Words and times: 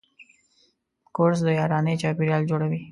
کورس 1.15 1.39
د 1.45 1.49
یارانې 1.59 1.93
چاپېریال 2.01 2.43
جوړوي. 2.51 2.79